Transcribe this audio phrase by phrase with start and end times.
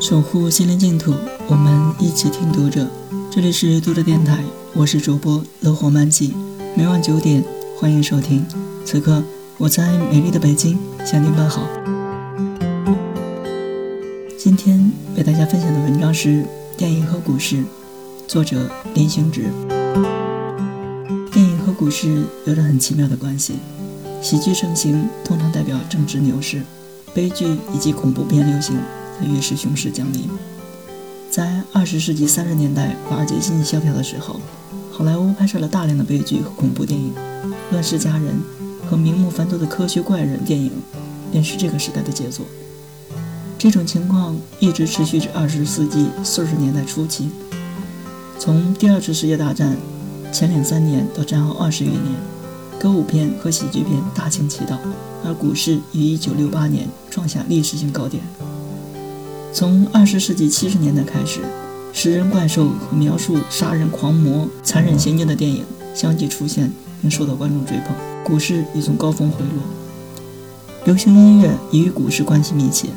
[0.00, 1.12] 守护心灵净土，
[1.48, 2.86] 我们一起听读者。
[3.32, 6.32] 这里是读者电台，我是主播乐活漫记，
[6.76, 7.42] 每晚九点
[7.76, 8.46] 欢迎收听。
[8.84, 9.20] 此刻
[9.56, 11.66] 我在美丽的北京向您问好。
[14.38, 16.28] 今天为大家分享的文章是
[16.76, 17.56] 《电影和股市》，
[18.28, 19.46] 作者林行止。
[21.32, 23.54] 电影和股市有着很奇妙的关系，
[24.22, 26.62] 喜剧盛行通常代表正值牛市，
[27.12, 28.76] 悲剧以及恐怖片流行。
[29.26, 30.28] 越是熊市降临，
[31.30, 34.40] 在二十世纪三十年代华尔街经济萧条的时候，
[34.92, 37.12] 好莱坞拍摄了大量的悲剧和恐怖电影，
[37.70, 38.34] 《乱世佳人》
[38.90, 40.70] 和名目繁多的科学怪人电影
[41.30, 42.46] 便是这个时代的杰作。
[43.58, 47.28] 这种情况一直持续至二十世纪四十年代初期，
[48.38, 49.76] 从第二次世界大战
[50.32, 52.14] 前两三年到战后二十余年，
[52.78, 54.78] 歌舞片和喜剧片大行其道，
[55.24, 58.22] 而股市于一九六八年创下历史性高点。
[59.52, 61.40] 从二十世纪七十年代开始，
[61.92, 69.62] 食人怪兽和描述杀人狂魔残忍行径的电影相继出现，并受到观众追捧，股市也从高峰回落。
[70.84, 72.88] 流行音乐也与股市关系密切。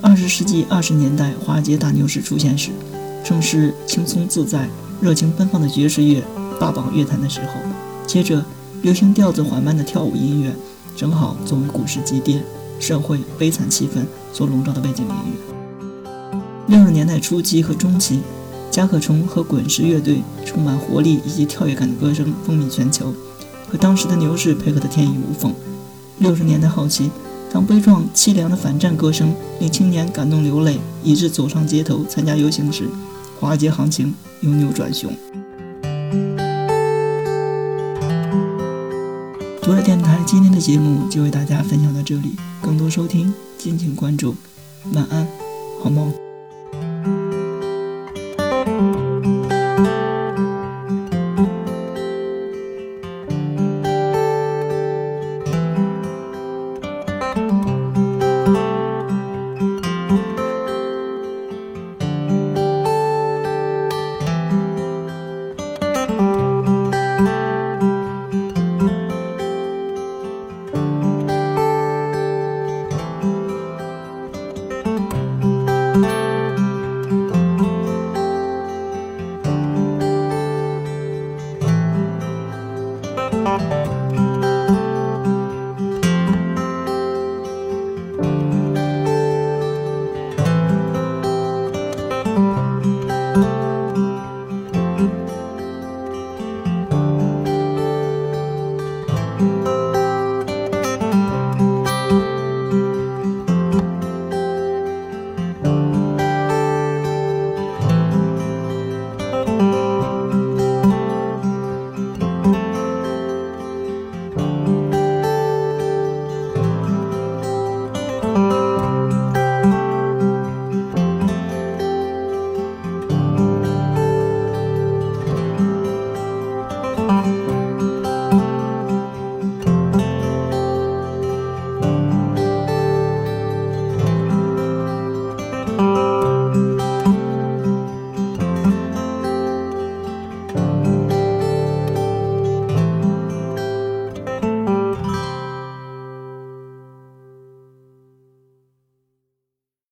[0.00, 2.70] 二十世纪二十年代华尔街大牛市出现时，
[3.22, 4.68] 正是轻松自在、
[5.00, 6.22] 热情奔放的爵士乐
[6.58, 7.60] 霸榜乐坛的时候。
[8.06, 8.42] 接着，
[8.82, 10.52] 流行调子缓慢的跳舞音乐，
[10.96, 12.42] 正好作为股市急跌、
[12.80, 15.59] 社会悲惨气氛所笼罩的背景音乐。
[16.70, 18.20] 六十年代初期和中期，
[18.70, 23.12] 甲壳虫和滚石乐队充满活力以及跳跃感的歌声风靡全球，
[23.68, 25.52] 和当时的牛市配合得天衣无缝。
[26.18, 27.10] 六十年代后期，
[27.52, 32.84] 当悲壮凄凉的反战歌声令青年感动流泪，以致走上街头参加游行时，
[33.40, 35.12] 华尔街行情由牛转熊。
[39.60, 44.36] 读者电台今天的节目就为大家分享到这里，更多收听敬请关注。
[44.94, 45.26] 晚安，
[45.82, 46.29] 好梦。